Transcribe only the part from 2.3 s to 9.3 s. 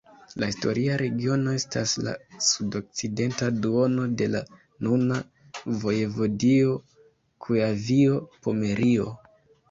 sudokcidenta duono de la nuna vojevodio Kujavio-Pomerio.